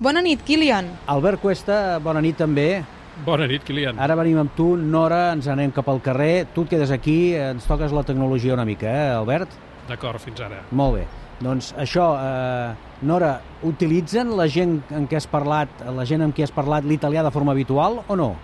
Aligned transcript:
Bona 0.00 0.22
nit, 0.24 0.40
Kilian. 0.48 0.86
Albert 1.12 1.42
Cuesta, 1.42 1.98
bona 2.00 2.22
nit 2.24 2.38
també. 2.40 2.80
Bona 3.26 3.44
nit, 3.44 3.60
Kilian. 3.68 3.98
Ara 4.00 4.14
venim 4.16 4.38
amb 4.40 4.54
tu, 4.56 4.70
Nora, 4.80 5.34
ens 5.34 5.44
anem 5.52 5.74
cap 5.76 5.90
al 5.92 6.00
carrer. 6.00 6.46
Tu 6.54 6.64
et 6.64 6.70
quedes 6.70 6.92
aquí, 6.94 7.34
ens 7.36 7.66
toques 7.68 7.92
la 7.92 8.00
tecnologia 8.08 8.54
una 8.56 8.64
mica, 8.64 8.88
eh, 8.88 9.10
Albert? 9.18 9.52
D'acord, 9.90 10.16
fins 10.24 10.40
ara. 10.40 10.62
Molt 10.72 10.96
bé. 10.96 11.04
Doncs 11.44 11.74
això, 11.76 12.06
eh, 12.16 12.72
Nora, 13.02 13.42
utilitzen 13.62 14.32
la 14.38 14.48
gent 14.48 14.80
en 14.88 15.06
què 15.06 15.20
has 15.20 15.26
parlat, 15.28 15.68
la 15.84 16.06
gent 16.08 16.22
amb 16.22 16.34
qui 16.34 16.48
has 16.48 16.50
parlat 16.50 16.82
l'italià 16.82 17.22
de 17.22 17.30
forma 17.30 17.52
habitual 17.52 18.00
o 18.08 18.16
no? 18.16 18.36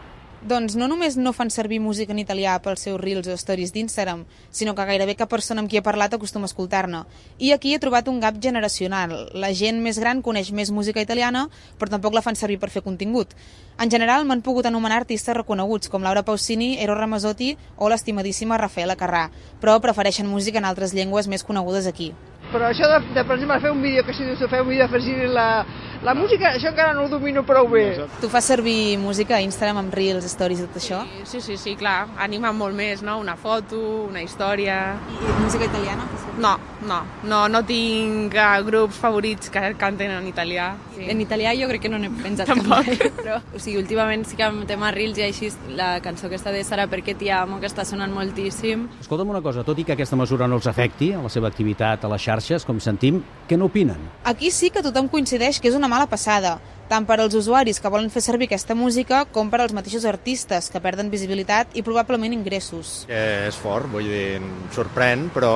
Doncs 0.45 0.77
no 0.77 0.85
només 0.87 1.17
no 1.17 1.33
fan 1.33 1.49
servir 1.51 1.79
música 1.81 2.13
en 2.13 2.19
italià 2.21 2.59
pels 2.63 2.83
seus 2.85 3.01
reels 3.01 3.27
o 3.33 3.37
stories 3.41 3.73
d'Instagram, 3.73 4.27
sinó 4.53 4.75
que 4.77 4.85
gairebé 4.85 5.15
cap 5.17 5.31
persona 5.33 5.63
amb 5.63 5.71
qui 5.71 5.81
he 5.81 5.83
parlat 5.83 6.13
acostuma 6.15 6.45
a 6.45 6.51
escoltar-ne. 6.53 7.01
I 7.39 7.55
aquí 7.55 7.73
he 7.75 7.81
trobat 7.81 8.09
un 8.13 8.21
gap 8.21 8.37
generacional. 8.43 9.31
La 9.33 9.51
gent 9.57 9.81
més 9.83 9.99
gran 9.99 10.21
coneix 10.23 10.53
més 10.53 10.71
música 10.71 11.01
italiana, 11.01 11.47
però 11.81 11.91
tampoc 11.97 12.15
la 12.15 12.23
fan 12.23 12.37
servir 12.37 12.61
per 12.61 12.71
fer 12.71 12.85
contingut. 12.85 13.33
En 13.81 13.91
general 13.91 14.29
m'han 14.29 14.45
pogut 14.45 14.69
anomenar 14.69 15.01
artistes 15.01 15.35
reconeguts, 15.37 15.89
com 15.89 16.05
Laura 16.05 16.23
Pausini, 16.23 16.77
Eros 16.85 17.01
Ramazzotti 17.01 17.57
o 17.77 17.89
l'estimadíssima 17.89 18.61
Rafaela 18.61 18.97
Carrà, 18.97 19.31
però 19.61 19.81
prefereixen 19.81 20.29
música 20.29 20.61
en 20.61 20.69
altres 20.69 20.95
llengües 20.95 21.27
més 21.33 21.45
conegudes 21.45 21.89
aquí. 21.89 22.13
Però 22.53 22.69
això 22.69 22.87
de, 22.87 23.01
de 23.17 23.25
per 23.27 23.35
exemple, 23.35 23.59
fer 23.61 23.73
un 23.75 23.83
vídeo 23.83 24.05
que 24.07 24.15
si 24.15 24.23
dius 24.23 24.39
fer 24.39 24.63
un 24.63 24.69
vídeo 24.69 24.85
afegir 24.87 25.27
la, 25.27 25.67
la 26.05 26.15
música, 26.15 26.53
això 26.55 26.71
encara 26.73 26.95
no 26.97 27.07
ho 27.07 27.09
domino 27.09 27.45
prou 27.47 27.69
bé. 27.71 27.87
Tu 28.21 28.29
fas 28.33 28.45
servir 28.45 28.97
música 28.99 29.37
a 29.37 29.43
Instagram 29.45 29.85
amb 29.85 29.95
reels, 29.97 30.27
stories 30.31 30.61
i 30.63 30.67
tot 30.69 30.81
això? 30.81 31.03
Sí, 31.25 31.41
sí, 31.41 31.57
sí, 31.61 31.77
clar, 31.79 32.07
anima 32.19 32.53
molt 32.53 32.77
més, 32.77 33.03
no? 33.07 33.19
Una 33.23 33.37
foto, 33.37 33.81
una 34.09 34.23
història... 34.23 34.97
I 35.17 35.43
música 35.43 35.65
italiana? 35.65 36.07
No, 36.39 36.59
no, 36.85 37.01
no, 37.25 37.47
no 37.49 37.63
tinc 37.65 38.35
uh, 38.37 38.61
grups 38.67 38.99
favorits 39.01 39.49
que 39.53 39.63
canten 39.81 40.11
en 40.13 40.27
italià. 40.29 40.73
Sí. 40.97 41.07
En 41.09 41.21
italià 41.21 41.55
jo 41.57 41.69
crec 41.71 41.87
que 41.87 41.91
no 41.93 42.01
n'he 42.01 42.11
pensat 42.11 42.51
Tampoc. 42.51 42.85
mai, 42.87 42.99
però 43.23 43.39
o 43.41 43.61
sigui, 43.61 43.79
últimament 43.81 44.27
sí 44.29 44.37
que 44.37 44.45
amb 44.45 44.67
tema 44.69 44.91
Reels 44.93 45.21
i 45.21 45.25
així 45.27 45.51
la 45.79 45.97
cançó 46.05 46.29
aquesta 46.29 46.53
de 46.53 46.63
Sara 46.67 46.87
perquè 46.93 47.17
ti 47.17 47.31
amo 47.33 47.61
que 47.63 47.71
està 47.71 47.87
sonant 47.89 48.13
moltíssim. 48.13 48.87
Escolta'm 49.01 49.33
una 49.33 49.43
cosa, 49.45 49.65
tot 49.65 49.81
i 49.81 49.87
que 49.87 49.97
aquesta 49.97 50.19
mesura 50.19 50.49
no 50.49 50.61
els 50.61 50.69
afecti 50.69 51.13
a 51.17 51.23
la 51.25 51.33
seva 51.33 51.49
activitat 51.49 52.05
a 52.05 52.13
les 52.13 52.27
xarxes, 52.29 52.67
com 52.69 52.81
sentim, 52.85 53.23
què 53.49 53.57
n'opinen? 53.57 54.03
Aquí 54.29 54.51
sí 54.53 54.71
que 54.75 54.85
tothom 54.85 55.09
coincideix 55.13 55.61
que 55.63 55.71
és 55.71 55.79
una 55.79 55.86
mala 55.89 56.07
passada, 56.11 56.57
tant 56.91 57.07
per 57.07 57.19
als 57.21 57.35
usuaris 57.35 57.81
que 57.83 57.91
volen 57.91 58.11
fer 58.11 58.23
servir 58.23 58.47
aquesta 58.51 58.77
música 58.79 59.25
com 59.35 59.51
per 59.51 59.61
als 59.63 59.75
mateixos 59.77 60.07
artistes 60.07 60.71
que 60.71 60.83
perden 60.83 61.11
visibilitat 61.11 61.75
i 61.75 61.83
probablement 61.87 62.35
ingressos. 62.37 63.05
Eh, 63.09 63.49
és 63.49 63.59
fort, 63.59 63.91
vull 63.91 64.07
dir, 64.07 64.41
sorprèn, 64.75 65.29
però 65.35 65.53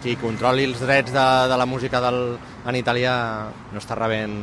qui 0.00 0.16
controli 0.20 0.64
els 0.68 0.80
drets 0.80 1.12
de, 1.12 1.26
de 1.50 1.56
la 1.60 1.66
música 1.68 2.00
del, 2.00 2.20
en 2.66 2.78
italià 2.78 3.14
no 3.72 3.80
està 3.80 3.98
rebent 3.98 4.36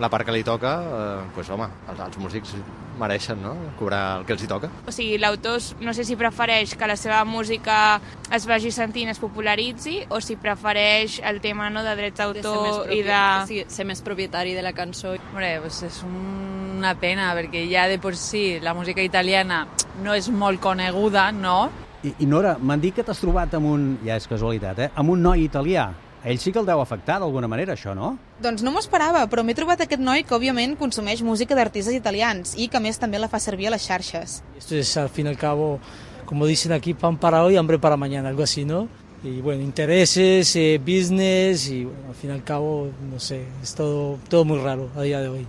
la 0.00 0.10
part 0.12 0.26
que 0.26 0.34
li 0.34 0.44
toca, 0.44 0.74
eh, 0.82 1.22
pues, 1.34 1.48
home, 1.50 1.68
els, 1.88 2.02
els 2.08 2.18
músics 2.20 2.56
mereixen 3.00 3.40
no? 3.42 3.54
cobrar 3.78 4.18
el 4.18 4.26
que 4.26 4.34
els 4.34 4.42
hi 4.44 4.48
toca. 4.50 4.70
O 4.88 4.92
sigui, 4.92 5.16
l'autor 5.20 5.60
no 5.84 5.92
sé 5.96 6.04
si 6.08 6.16
prefereix 6.16 6.74
que 6.76 6.88
la 6.88 6.96
seva 7.00 7.22
música 7.28 8.00
es 8.32 8.46
vagi 8.48 8.72
sentint, 8.72 9.10
es 9.12 9.20
popularitzi, 9.22 9.98
o 10.08 10.20
si 10.24 10.36
prefereix 10.40 11.20
el 11.24 11.40
tema 11.44 11.70
no, 11.70 11.84
de 11.86 11.96
drets 11.98 12.20
d'autor 12.22 12.92
i 12.92 13.02
de... 13.06 13.22
Sí, 13.48 13.62
ser 13.72 13.88
més 13.88 14.02
propietari 14.04 14.56
de 14.56 14.64
la 14.64 14.74
cançó. 14.76 15.14
Hombre, 15.30 15.56
pues 15.64 15.82
es 15.86 16.02
una 16.06 16.94
pena, 17.00 17.32
perquè 17.36 17.66
ja 17.70 17.86
de 17.88 17.98
por 17.98 18.16
sí 18.16 18.58
la 18.60 18.74
música 18.74 19.04
italiana 19.04 19.66
no 20.02 20.16
és 20.16 20.28
molt 20.28 20.60
coneguda, 20.60 21.30
no? 21.32 21.85
I, 22.06 22.12
i 22.22 22.26
Nora, 22.30 22.54
m'han 22.62 22.82
dit 22.82 22.94
que 22.94 23.02
t'has 23.02 23.18
trobat 23.18 23.54
amb 23.58 23.66
un, 23.66 23.86
ja 24.06 24.16
és 24.20 24.28
casualitat, 24.30 24.78
eh, 24.84 24.90
amb 24.94 25.10
un 25.10 25.24
noi 25.26 25.42
italià. 25.46 25.88
A 26.22 26.30
ell 26.32 26.38
sí 26.42 26.50
que 26.50 26.58
el 26.58 26.66
deu 26.66 26.80
afectar 26.82 27.18
d'alguna 27.22 27.48
manera, 27.50 27.74
això, 27.76 27.94
no? 27.94 28.16
Doncs 28.42 28.62
no 28.66 28.72
m'ho 28.74 28.82
esperava, 28.82 29.24
però 29.30 29.44
m'he 29.46 29.54
trobat 29.58 29.82
aquest 29.84 30.02
noi 30.02 30.24
que 30.26 30.34
òbviament 30.34 30.74
consumeix 30.78 31.22
música 31.22 31.54
d'artistes 31.58 31.94
italians 31.94 32.56
i 32.58 32.66
que 32.70 32.78
a 32.78 32.82
més 32.82 32.98
també 32.98 33.20
la 33.22 33.30
fa 33.30 33.38
servir 33.42 33.68
a 33.68 33.74
les 33.76 33.86
xarxes. 33.86 34.40
Esto 34.58 34.74
es 34.74 34.96
al 34.96 35.08
fin 35.08 35.26
y 35.26 35.30
al 35.30 35.38
cabo, 35.38 35.78
como 36.26 36.46
dicen 36.46 36.72
aquí, 36.72 36.94
pan 36.94 37.18
para 37.18 37.44
hoy, 37.44 37.56
hambre 37.56 37.78
para 37.78 37.96
mañana, 37.96 38.28
algo 38.28 38.42
así, 38.42 38.64
¿no? 38.64 38.88
Y 39.22 39.40
bueno, 39.40 39.62
intereses, 39.62 40.54
eh, 40.56 40.78
business 40.78 41.68
y 41.68 41.84
bueno, 41.84 42.08
al 42.08 42.14
fin 42.14 42.30
y 42.30 42.32
al 42.32 42.44
cabo, 42.44 42.90
no 43.10 43.18
sé, 43.18 43.44
es 43.62 43.74
todo, 43.74 44.18
todo 44.28 44.44
muy 44.44 44.58
raro 44.58 44.90
a 44.96 45.02
día 45.02 45.20
de 45.20 45.28
hoy. 45.28 45.46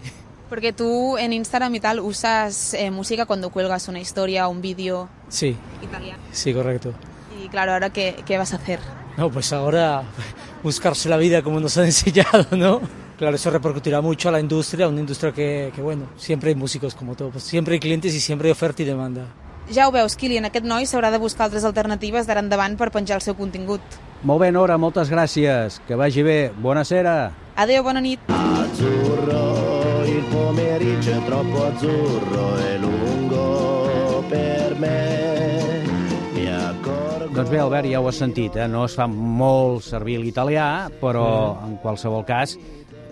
Porque 0.49 0.71
tú 0.73 1.17
en 1.17 1.33
Instagram 1.33 1.75
y 1.75 1.79
tal 1.79 1.99
usas 1.99 2.73
eh, 2.73 2.89
música 2.91 3.25
cuando 3.25 3.49
cuelgas 3.49 3.87
una 3.87 3.99
historia 3.99 4.47
o 4.47 4.51
un 4.51 4.61
vídeo 4.61 5.09
Sí, 5.29 5.55
italiano. 5.83 6.21
sí, 6.31 6.53
correcto. 6.53 6.93
Y 7.43 7.49
claro, 7.49 7.73
ahora 7.73 7.89
qué, 7.91 8.15
qué 8.25 8.37
vas 8.37 8.53
a 8.53 8.57
hacer? 8.57 8.79
No, 9.17 9.29
pues 9.29 9.51
ahora 9.51 10.03
buscarse 10.63 11.09
la 11.09 11.17
vida 11.17 11.41
como 11.41 11.59
nos 11.59 11.77
han 11.77 11.85
enseñado, 11.91 12.45
¿no? 12.55 12.81
Claro, 13.17 13.35
eso 13.35 13.49
repercutirá 13.49 13.99
mucho 13.99 14.29
a 14.29 14.31
la 14.31 14.39
industria, 14.39 14.87
una 14.87 14.99
industria 15.01 15.31
que, 15.31 15.71
que 15.75 15.81
bueno, 15.81 16.05
siempre 16.17 16.49
hay 16.49 16.55
músicos 16.55 16.93
como 16.95 17.15
todo, 17.15 17.31
pues 17.31 17.43
siempre 17.43 17.73
hay 17.73 17.79
clientes 17.79 18.13
y 18.13 18.19
siempre 18.19 18.47
hay 18.47 18.51
oferta 18.51 18.83
y 18.83 18.85
demanda. 18.85 19.25
Ja 19.73 19.89
ho 19.89 19.91
veus, 19.91 20.15
Kilian, 20.15 20.45
aquest 20.47 20.63
noi 20.63 20.85
s'haurà 20.87 21.09
de 21.11 21.17
buscar 21.19 21.49
altres 21.49 21.65
alternatives 21.67 22.23
d'ara 22.29 22.39
endavant 22.39 22.77
per 22.79 22.87
penjar 22.93 23.17
el 23.17 23.21
seu 23.25 23.35
contingut. 23.35 23.81
Molt 24.23 24.39
bé, 24.39 24.47
Nora, 24.55 24.77
moltes 24.79 25.09
gràcies. 25.11 25.81
Que 25.85 25.97
vagi 25.99 26.23
bé. 26.23 26.53
Bona 26.55 26.85
sera. 26.87 27.33
Adéu, 27.57 27.83
bona 27.83 27.99
nit. 27.99 28.21
Azzurro, 28.31 29.41
il 29.41 29.46
pomeriggio 30.47 31.11
è 31.11 31.23
troppo 31.25 31.65
azzurro 31.65 32.57
e 32.57 32.77
lungo 32.77 34.23
per 34.29 34.75
me. 34.79 35.83
Mi 36.31 36.47
accorgo... 36.47 37.33
Doncs 37.33 37.49
bé, 37.49 37.59
Albert, 37.59 37.87
ja 37.91 37.99
ho 37.99 38.07
has 38.07 38.15
sentit, 38.15 38.55
eh? 38.55 38.67
no 38.71 38.85
es 38.87 38.95
fa 38.95 39.09
molt 39.11 39.83
servir 39.83 40.21
l'italià, 40.23 40.87
però 41.01 41.27
en 41.67 41.75
qualsevol 41.83 42.23
cas 42.23 42.55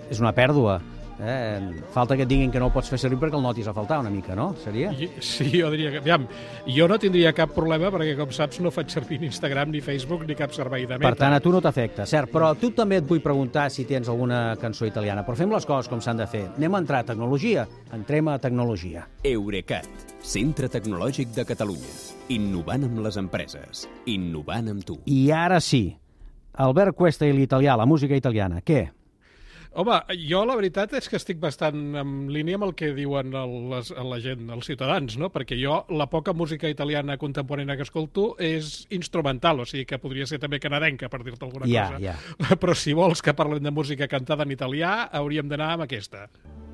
és 0.07 0.21
una 0.23 0.31
pèrdua. 0.31 0.79
Eh? 1.19 1.81
Falta 1.93 2.15
que 2.17 2.25
et 2.25 2.29
diguin 2.29 2.51
que 2.51 2.59
no 2.59 2.67
ho 2.67 2.73
pots 2.73 2.89
fer 2.91 2.99
servir 2.99 3.17
perquè 3.21 3.37
el 3.37 3.43
notis 3.45 3.67
a 3.69 3.73
faltar 3.75 4.01
una 4.01 4.11
mica, 4.11 4.35
no? 4.35 4.49
Seria? 4.63 4.91
Sí, 5.23 5.47
jo 5.53 5.69
diria 5.71 5.93
que... 5.93 6.01
Aviam, 6.03 6.25
jo 6.67 6.87
no 6.91 6.97
tindria 7.01 7.31
cap 7.35 7.53
problema 7.55 7.91
perquè, 7.93 8.15
com 8.19 8.33
saps, 8.35 8.59
no 8.63 8.71
faig 8.73 8.91
servir 8.91 9.21
ni 9.21 9.29
Instagram, 9.31 9.71
ni 9.71 9.81
Facebook, 9.85 10.25
ni 10.27 10.35
cap 10.37 10.53
servei 10.55 10.85
de 10.85 10.97
meta. 10.97 11.07
Per 11.07 11.19
tant, 11.19 11.35
a 11.35 11.41
tu 11.43 11.53
no 11.53 11.61
t'afecta, 11.63 12.07
cert, 12.09 12.31
però 12.33 12.51
a 12.51 12.59
tu 12.59 12.71
també 12.75 12.99
et 13.01 13.07
vull 13.07 13.23
preguntar 13.23 13.69
si 13.73 13.87
tens 13.87 14.09
alguna 14.11 14.57
cançó 14.61 14.87
italiana, 14.89 15.23
però 15.25 15.37
fem 15.39 15.53
les 15.53 15.67
coses 15.67 15.91
com 15.91 16.03
s'han 16.03 16.19
de 16.23 16.27
fer. 16.29 16.45
Anem 16.57 16.75
a 16.75 16.83
entrar 16.83 17.03
a 17.03 17.09
tecnologia, 17.13 17.67
entrem 17.95 18.31
a 18.33 18.39
tecnologia. 18.43 19.07
Eurecat, 19.23 19.87
centre 20.19 20.69
tecnològic 20.71 21.31
de 21.35 21.47
Catalunya. 21.47 21.95
Innovant 22.35 22.87
amb 22.87 22.99
les 23.05 23.19
empreses. 23.21 23.85
Innovant 24.09 24.73
amb 24.73 24.85
tu. 24.85 24.99
I 25.05 25.29
ara 25.31 25.61
sí, 25.63 25.87
Albert 26.57 26.95
Cuesta 26.95 27.27
i 27.27 27.33
l'italià, 27.35 27.75
la 27.77 27.87
música 27.87 28.15
italiana, 28.17 28.61
què? 28.65 28.87
Home, 29.75 29.97
jo 30.23 30.39
la 30.47 30.55
veritat 30.55 30.93
és 30.95 31.09
que 31.11 31.17
estic 31.19 31.39
bastant 31.43 31.97
en 31.99 32.11
línia 32.31 32.55
amb 32.55 32.63
el 32.69 32.73
que 32.79 32.93
diuen 32.95 33.33
el, 33.35 33.55
les, 33.73 33.89
la 33.91 34.19
gent, 34.23 34.45
els 34.55 34.69
ciutadans, 34.69 35.17
no? 35.19 35.27
perquè 35.33 35.57
jo 35.59 35.81
la 35.91 36.07
poca 36.07 36.31
música 36.31 36.69
italiana 36.71 37.17
contemporània 37.19 37.75
que 37.75 37.83
escolto 37.83 38.29
és 38.39 38.85
instrumental, 38.95 39.59
o 39.59 39.67
sigui 39.67 39.83
que 39.89 39.99
podria 39.99 40.27
ser 40.31 40.39
també 40.39 40.61
canadenca, 40.63 41.09
per 41.11 41.19
dir-te 41.27 41.43
alguna 41.43 41.67
Ja, 41.67 41.89
cosa. 41.91 41.99
ja. 41.99 42.15
Però 42.61 42.75
si 42.77 42.95
vols 42.95 43.21
que 43.21 43.35
parlem 43.35 43.63
de 43.67 43.75
música 43.75 44.07
cantada 44.07 44.47
en 44.47 44.55
italià, 44.55 45.09
hauríem 45.11 45.51
d'anar 45.51 45.73
amb 45.75 45.83
aquesta. 45.89 46.29
I 46.29 46.64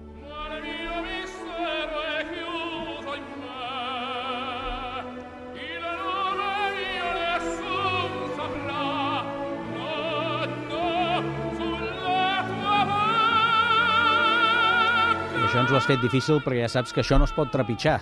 ens 15.72 15.78
ho 15.78 15.80
has 15.80 15.88
fet 15.88 16.02
difícil 16.04 16.42
perquè 16.44 16.66
ja 16.66 16.68
saps 16.68 16.92
que 16.92 17.00
això 17.00 17.16
no 17.16 17.24
es 17.24 17.32
pot 17.32 17.48
trepitjar, 17.48 18.02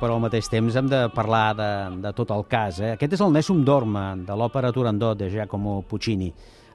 però 0.00 0.14
al 0.14 0.22
mateix 0.24 0.46
temps 0.48 0.72
hem 0.78 0.86
de 0.88 1.00
parlar 1.12 1.50
de, 1.58 1.66
de 2.00 2.12
tot 2.16 2.30
el 2.32 2.46
cas. 2.48 2.78
Eh? 2.80 2.94
Aquest 2.94 3.12
és 3.18 3.20
el 3.20 3.34
Nessun 3.34 3.58
Dorma, 3.66 4.14
de 4.16 4.36
l'òpera 4.40 4.70
Turandot 4.72 5.18
de 5.20 5.28
Giacomo 5.28 5.82
Puccini. 5.90 6.30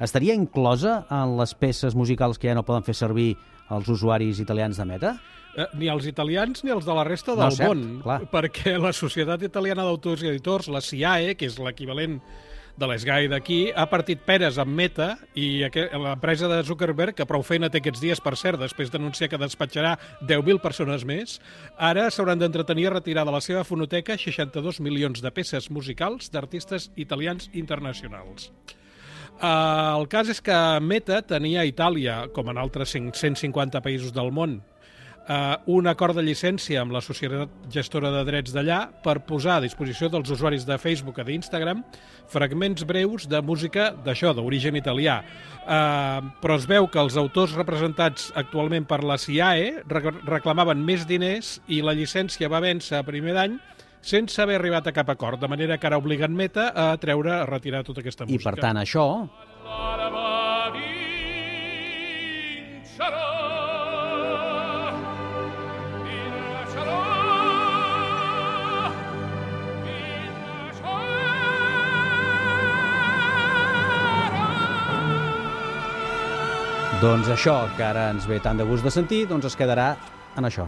Estaria 0.05 0.35
inclosa 0.37 0.99
en 1.09 1.33
les 1.39 1.55
peces 1.57 1.97
musicals 1.97 2.37
que 2.37 2.51
ja 2.51 2.53
no 2.53 2.61
poden 2.67 2.85
fer 2.85 2.93
servir 2.93 3.31
els 3.73 3.89
usuaris 3.89 4.37
italians 4.43 4.77
de 4.77 4.85
Meta? 4.85 5.15
Eh, 5.57 5.65
ni 5.81 5.89
els 5.89 6.05
italians 6.05 6.61
ni 6.61 6.69
els 6.75 6.85
de 6.85 6.93
la 6.93 7.07
resta 7.09 7.33
No, 7.33 7.47
del 7.47 7.57
cert, 7.57 7.71
món, 7.73 8.03
clar. 8.05 8.19
perquè 8.29 8.75
la 8.77 8.93
Societat 8.93 9.47
Italiana 9.49 9.87
d'Autors 9.87 10.27
i 10.27 10.29
Editors, 10.29 10.69
la 10.69 10.83
SIAE, 10.85 11.33
que 11.39 11.49
és 11.49 11.57
l'equivalent 11.57 12.19
de 12.75 12.87
l'ESGAI 12.89 13.29
d'aquí, 13.31 13.59
ha 13.71 13.85
partit 13.87 14.21
peres 14.27 14.57
amb 14.59 14.75
Meta 14.75 15.13
i 15.39 15.63
l'empresa 15.63 16.49
de 16.51 16.61
Zuckerberg, 16.67 17.15
que 17.15 17.27
prou 17.27 17.43
feina 17.45 17.69
té 17.71 17.79
aquests 17.79 18.03
dies, 18.03 18.21
per 18.23 18.35
cert, 18.39 18.59
després 18.59 18.91
d'anunciar 18.91 19.29
que 19.31 19.39
despatxarà 19.39 19.95
10.000 20.21 20.59
persones 20.63 21.05
més, 21.07 21.39
ara 21.79 22.09
s'hauran 22.11 22.41
d'entretenir 22.41 22.89
a 22.89 22.95
retirar 22.97 23.25
de 23.27 23.35
la 23.35 23.41
seva 23.43 23.63
fonoteca 23.63 24.19
62 24.19 24.81
milions 24.83 25.23
de 25.23 25.31
peces 25.31 25.71
musicals 25.71 26.31
d'artistes 26.33 26.91
italians 26.95 27.49
internacionals. 27.53 28.51
Uh, 29.35 29.99
el 29.99 30.05
cas 30.07 30.29
és 30.31 30.39
que 30.39 30.55
Meta 30.79 31.19
tenia 31.27 31.65
Itàlia, 31.67 32.25
com 32.35 32.47
en 32.51 32.59
altres 32.59 32.93
150 32.95 33.81
països 33.83 34.13
del 34.15 34.31
món, 34.31 34.61
eh, 35.27 35.57
un 35.71 35.87
acord 35.87 36.15
de 36.17 36.23
llicència 36.25 36.81
amb 36.81 36.93
la 36.95 37.01
societat 37.03 37.51
gestora 37.73 38.11
de 38.13 38.23
drets 38.27 38.53
d'allà 38.55 38.79
per 39.03 39.19
posar 39.27 39.57
a 39.57 39.63
disposició 39.63 40.09
dels 40.09 40.31
usuaris 40.33 40.65
de 40.67 40.77
Facebook 40.81 41.19
i 41.21 41.27
d'Instagram 41.27 41.83
fragments 42.31 42.85
breus 42.87 43.27
de 43.29 43.41
música 43.45 43.91
d'això, 44.05 44.33
d'origen 44.33 44.77
italià. 44.79 45.19
Eh, 45.65 46.19
però 46.41 46.57
es 46.57 46.67
veu 46.69 46.89
que 46.91 47.01
els 47.01 47.17
autors 47.17 47.55
representats 47.57 48.31
actualment 48.35 48.87
per 48.89 49.03
la 49.03 49.19
CIAE 49.21 49.83
reclamaven 50.25 50.83
més 50.85 51.05
diners 51.09 51.59
i 51.67 51.81
la 51.85 51.95
llicència 51.97 52.49
va 52.51 52.63
vèncer 52.63 52.99
a 52.99 53.07
primer 53.07 53.37
d'any 53.37 53.59
sense 54.05 54.37
haver 54.41 54.59
arribat 54.59 54.85
a 54.85 54.93
cap 54.93 55.09
acord, 55.09 55.41
de 55.41 55.49
manera 55.49 55.79
que 55.81 55.87
ara 55.89 55.97
obliguen 55.97 56.35
Meta 56.37 56.69
a 56.69 56.91
treure, 57.01 57.39
a 57.39 57.45
retirar 57.49 57.81
tota 57.83 58.05
aquesta 58.05 58.27
música. 58.29 58.41
I 58.41 58.45
per 58.51 58.61
tant 58.61 58.77
això... 58.77 59.07
Doncs 77.05 77.27
això, 77.29 77.53
que 77.77 77.83
ara 77.85 78.07
ens 78.09 78.23
ve 78.25 78.39
tant 78.41 78.57
de 78.57 78.65
gust 78.65 78.81
de 78.81 78.89
sentir, 78.89 79.27
doncs 79.29 79.45
es 79.45 79.55
quedarà 79.59 79.91
en 80.39 80.47
això. 80.47 80.63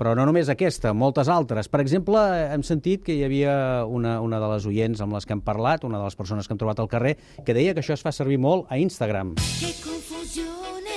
Però 0.00 0.14
no 0.16 0.24
només 0.24 0.48
aquesta, 0.48 0.94
moltes 0.96 1.28
altres. 1.28 1.68
Per 1.68 1.82
exemple, 1.82 2.22
hem 2.54 2.64
sentit 2.64 3.02
que 3.04 3.12
hi 3.18 3.26
havia 3.26 3.52
una, 3.84 4.14
una 4.24 4.38
de 4.40 4.48
les 4.54 4.64
oients 4.70 5.02
amb 5.04 5.18
les 5.18 5.28
que 5.28 5.36
hem 5.36 5.42
parlat, 5.44 5.84
una 5.84 6.00
de 6.00 6.08
les 6.08 6.16
persones 6.16 6.48
que 6.48 6.56
hem 6.56 6.62
trobat 6.62 6.80
al 6.80 6.88
carrer, 6.88 7.18
que 7.44 7.52
deia 7.52 7.76
que 7.76 7.84
això 7.84 7.98
es 7.98 8.06
fa 8.06 8.14
servir 8.16 8.40
molt 8.40 8.72
a 8.72 8.80
Instagram. 8.80 9.34
Que 9.58 9.74
confusione 9.84 10.96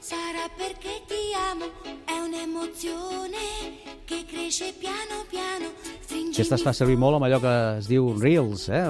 sarà 0.00 0.48
perché 0.56 1.02
ti 1.12 1.20
amo, 1.36 1.68
è 2.08 2.16
un'emozione 2.24 3.44
che 4.08 4.24
cresce 4.24 4.72
piano 4.80 5.28
piano 5.28 5.97
aquesta 6.38 6.54
es 6.54 6.62
fa 6.62 6.72
servir 6.76 6.94
molt 7.00 7.18
amb 7.18 7.26
allò 7.26 7.40
que 7.42 7.52
es 7.80 7.88
diu 7.90 8.12
Reels, 8.14 8.68
eh? 8.70 8.82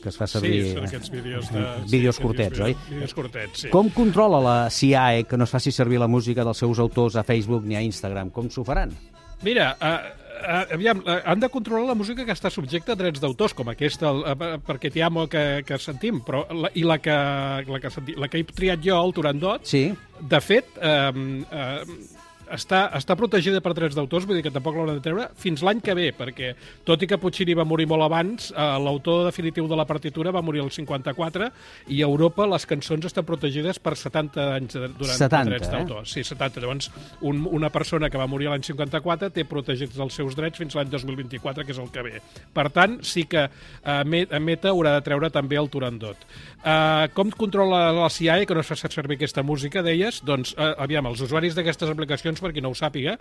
que 0.00 0.08
es 0.08 0.16
fa 0.16 0.28
servir... 0.30 0.62
Sí, 0.64 0.74
són 0.78 0.86
aquests 0.88 1.12
vídeos 1.12 1.50
de... 1.52 1.64
Vídeos 1.92 2.16
sí, 2.16 2.24
curtets, 2.24 2.62
oi? 2.64 2.76
Vídeos 2.88 3.16
curtets, 3.16 3.64
sí. 3.66 3.72
Com 3.72 3.90
controla 3.92 4.40
la 4.40 4.56
CIAE 4.72 5.26
que 5.28 5.36
no 5.36 5.44
es 5.44 5.52
faci 5.52 5.74
servir 5.76 6.00
la 6.00 6.08
música 6.08 6.46
dels 6.46 6.64
seus 6.64 6.80
autors 6.80 7.18
a 7.20 7.26
Facebook 7.26 7.68
ni 7.68 7.76
a 7.76 7.84
Instagram? 7.84 8.32
Com 8.32 8.48
s'ho 8.52 8.64
faran? 8.64 8.96
Mira, 9.44 9.74
uh, 9.76 10.08
uh, 10.40 10.72
aviam, 10.72 11.04
uh, 11.04 11.20
han 11.28 11.42
de 11.44 11.52
controlar 11.52 11.90
la 11.90 11.98
música 11.98 12.24
que 12.24 12.32
està 12.32 12.48
subjecta 12.52 12.96
a 12.96 12.98
drets 12.98 13.20
d'autors, 13.20 13.52
com 13.52 13.68
aquesta, 13.68 14.14
uh, 14.16 14.56
perquè 14.64 14.88
t'hi 14.94 15.04
amo 15.04 15.26
que, 15.28 15.44
que 15.68 15.76
sentim, 15.82 16.22
però 16.24 16.46
la, 16.48 16.72
i 16.72 16.86
la 16.88 16.96
que, 16.96 17.16
la, 17.68 17.82
que, 17.82 17.92
la 18.16 18.32
que 18.32 18.40
he 18.40 18.48
triat 18.56 18.80
jo, 18.80 18.96
el 18.96 19.12
Turandot, 19.16 19.68
sí. 19.68 19.90
de 20.32 20.40
fet, 20.40 20.80
uh, 20.80 21.12
uh, 21.12 22.24
està, 22.52 22.86
està 22.96 23.16
protegida 23.18 23.60
per 23.64 23.72
drets 23.76 23.96
d'autors, 23.96 24.26
vull 24.28 24.38
dir 24.38 24.44
que 24.46 24.52
tampoc 24.54 24.76
l'haurà 24.76 24.94
de 24.96 25.02
treure 25.04 25.28
fins 25.40 25.62
l'any 25.66 25.80
que 25.84 25.94
ve, 25.98 26.10
perquè 26.16 26.52
tot 26.86 27.02
i 27.02 27.08
que 27.10 27.18
Puccini 27.20 27.56
va 27.58 27.66
morir 27.68 27.88
molt 27.90 28.06
abans, 28.06 28.50
eh, 28.52 28.68
l'autor 28.82 29.24
definitiu 29.26 29.68
de 29.70 29.78
la 29.78 29.86
partitura 29.88 30.32
va 30.34 30.42
morir 30.44 30.62
el 30.64 30.70
54 30.70 31.50
i 31.94 32.02
a 32.02 32.08
Europa 32.08 32.46
les 32.46 32.66
cançons 32.68 33.06
estan 33.08 33.26
protegides 33.26 33.80
per 33.82 33.96
70 33.98 34.46
anys 34.56 34.78
de, 34.78 34.90
durant 34.98 35.18
70, 35.18 35.50
drets 35.50 35.68
eh? 35.68 35.72
d'autor. 35.74 36.06
Sí, 36.08 36.24
70. 36.26 36.62
Llavors, 36.62 36.90
un, 37.26 37.42
una 37.58 37.70
persona 37.74 38.10
que 38.10 38.20
va 38.20 38.28
morir 38.30 38.50
l'any 38.50 38.64
54 38.66 39.32
té 39.34 39.46
protegits 39.48 39.98
els 40.02 40.18
seus 40.20 40.36
drets 40.38 40.62
fins 40.62 40.76
l'any 40.78 40.90
2024, 40.92 41.66
que 41.66 41.74
és 41.74 41.82
el 41.82 41.90
que 41.94 42.04
ve. 42.06 42.20
Per 42.54 42.68
tant, 42.74 43.00
sí 43.06 43.26
que 43.30 43.46
eh, 43.46 44.38
Meta 44.46 44.72
haurà 44.72 44.96
de 44.96 45.04
treure 45.06 45.30
també 45.34 45.58
el 45.60 45.70
Turandot. 45.72 46.26
Eh, 46.66 47.08
com 47.16 47.30
controla 47.34 47.90
la 47.94 48.10
CIAE 48.10 48.46
que 48.46 48.54
no 48.56 48.62
es 48.62 48.70
fa 48.70 48.78
servir 48.78 49.18
aquesta 49.18 49.42
música, 49.46 49.82
deies? 49.86 50.22
Doncs, 50.26 50.54
eh, 50.58 50.72
aviam, 50.82 51.06
els 51.10 51.22
usuaris 51.26 51.56
d'aquestes 51.56 51.90
aplicacions 51.92 52.35
cançons, 52.36 52.44
per 52.44 52.52
qui 52.52 52.62
no 52.62 52.70
ho 52.70 52.76
sàpiga, 52.76 53.16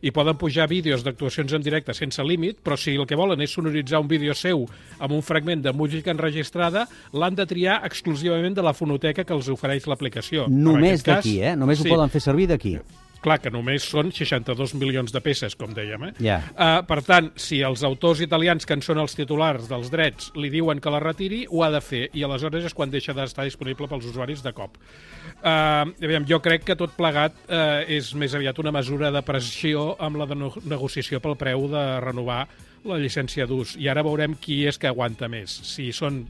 i 0.00 0.12
poden 0.14 0.36
pujar 0.38 0.68
vídeos 0.68 1.02
d'actuacions 1.02 1.52
en 1.56 1.62
directe 1.62 1.94
sense 1.94 2.22
límit, 2.22 2.60
però 2.62 2.76
si 2.78 2.94
el 2.94 3.06
que 3.06 3.16
volen 3.16 3.40
és 3.40 3.50
sonoritzar 3.50 4.00
un 4.00 4.08
vídeo 4.08 4.34
seu 4.34 4.66
amb 5.00 5.12
un 5.12 5.22
fragment 5.22 5.62
de 5.62 5.72
música 5.72 6.12
enregistrada, 6.12 6.86
l'han 7.12 7.34
de 7.34 7.46
triar 7.46 7.80
exclusivament 7.84 8.54
de 8.54 8.62
la 8.62 8.74
fonoteca 8.74 9.24
que 9.24 9.34
els 9.34 9.48
ofereix 9.48 9.88
l'aplicació. 9.88 10.46
Només 10.48 11.02
d'aquí, 11.02 11.40
eh? 11.42 11.56
Només 11.56 11.82
sí. 11.82 11.88
ho 11.88 11.96
poden 11.96 12.10
fer 12.10 12.22
servir 12.22 12.48
d'aquí. 12.48 12.78
Clar, 13.24 13.38
que 13.42 13.50
només 13.50 13.82
són 13.82 14.12
62 14.14 14.76
milions 14.78 15.10
de 15.14 15.20
peces, 15.22 15.56
com 15.58 15.72
dèiem. 15.74 16.04
Eh? 16.08 16.12
Yeah. 16.22 16.44
Uh, 16.54 16.82
per 16.86 17.00
tant, 17.06 17.32
si 17.40 17.58
els 17.66 17.82
autors 17.86 18.22
italians, 18.22 18.66
que 18.66 18.76
en 18.78 18.84
són 18.84 19.00
els 19.02 19.16
titulars 19.18 19.66
dels 19.70 19.90
drets, 19.90 20.30
li 20.38 20.52
diuen 20.54 20.78
que 20.82 20.92
la 20.94 21.02
retiri, 21.02 21.42
ho 21.50 21.64
ha 21.66 21.72
de 21.74 21.82
fer, 21.82 22.04
i 22.14 22.22
aleshores 22.22 22.68
és 22.70 22.76
quan 22.78 22.92
deixa 22.94 23.16
d'estar 23.16 23.48
disponible 23.48 23.90
pels 23.90 24.06
usuaris 24.12 24.44
de 24.46 24.54
cop. 24.54 24.78
Uh, 25.38 25.90
aviam, 25.98 26.26
jo 26.30 26.38
crec 26.44 26.66
que 26.68 26.78
tot 26.78 26.94
plegat 26.98 27.34
uh, 27.48 27.82
és 27.90 28.12
més 28.18 28.34
aviat 28.38 28.58
una 28.62 28.74
mesura 28.74 29.10
de 29.14 29.22
pressió 29.26 29.92
amb 29.98 30.22
la 30.22 30.26
de 30.30 30.38
no 30.38 30.52
negociació 30.70 31.22
pel 31.22 31.38
preu 31.38 31.66
de 31.72 31.84
renovar 32.04 32.44
la 32.86 32.98
llicència 33.02 33.46
d'ús. 33.50 33.74
I 33.82 33.90
ara 33.90 34.06
veurem 34.06 34.38
qui 34.38 34.62
és 34.68 34.78
que 34.78 34.90
aguanta 34.90 35.26
més. 35.30 35.58
Si 35.66 35.90
són 35.92 36.22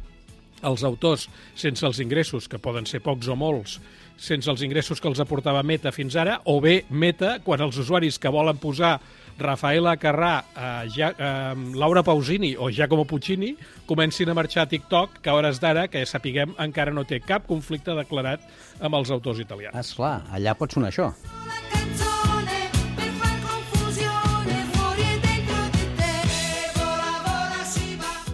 els 0.63 0.85
autors 0.85 1.29
sense 1.55 1.87
els 1.87 2.01
ingressos, 2.03 2.49
que 2.49 2.59
poden 2.63 2.87
ser 2.87 3.01
pocs 3.05 3.29
o 3.29 3.37
molts, 3.39 3.79
sense 4.19 4.51
els 4.51 4.63
ingressos 4.67 5.01
que 5.01 5.09
els 5.09 5.21
aportava 5.23 5.63
Meta 5.63 5.93
fins 5.95 6.17
ara, 6.19 6.41
o 6.51 6.59
bé 6.61 6.83
Meta, 6.91 7.39
quan 7.45 7.63
els 7.63 7.79
usuaris 7.79 8.19
que 8.19 8.33
volen 8.35 8.59
posar 8.59 8.99
Rafaela 9.39 9.95
Carrà, 9.97 10.43
eh, 10.51 10.89
ja, 10.97 11.13
eh, 11.15 11.55
Laura 11.79 12.03
Pausini 12.03 12.57
o 12.59 12.71
Giacomo 12.71 13.07
Puccini 13.07 13.55
comencin 13.87 14.29
a 14.29 14.35
marxar 14.35 14.67
a 14.67 14.69
TikTok, 14.69 15.23
que 15.23 15.31
a 15.31 15.35
hores 15.39 15.61
d'ara, 15.63 15.87
que 15.89 16.05
sapiguem, 16.07 16.57
encara 16.59 16.93
no 16.93 17.07
té 17.07 17.21
cap 17.21 17.47
conflicte 17.47 17.95
declarat 17.95 18.43
amb 18.81 18.99
els 18.99 19.15
autors 19.15 19.39
italians. 19.39 19.79
Esclar, 19.79 20.25
allà 20.35 20.59
pot 20.59 20.75
sonar 20.75 20.91
això. 20.91 21.13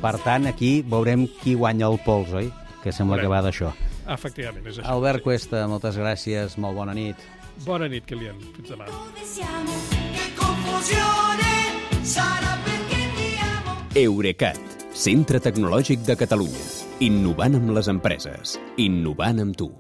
Per 0.05 0.19
tant, 0.21 0.45
aquí 0.45 0.83
veurem 0.85 1.23
qui 1.41 1.55
guanya 1.57 1.89
el 1.89 1.97
pols, 2.05 2.33
oi? 2.37 2.51
Que 2.83 2.93
sembla 2.93 3.17
Veurem. 3.17 3.25
que 3.25 3.33
va 3.33 3.41
d'això. 3.47 3.71
Efectivament, 4.13 4.67
és 4.69 4.79
això. 4.79 4.91
Albert 4.93 5.25
Cuesta, 5.25 5.63
moltes 5.67 5.97
gràcies, 5.97 6.59
molt 6.61 6.77
bona 6.77 6.93
nit. 6.93 7.17
Bona 7.65 7.89
nit, 7.89 8.05
Kilian. 8.05 8.37
Fins 8.53 8.69
demà. 8.69 8.85
Eurecat, 13.95 14.61
centre 14.93 15.41
tecnològic 15.41 16.05
de 16.05 16.17
Catalunya. 16.21 16.69
Innovant 17.01 17.55
amb 17.55 17.71
les 17.71 17.89
empreses. 17.89 18.59
Innovant 18.77 19.41
amb 19.41 19.57
tu. 19.57 19.75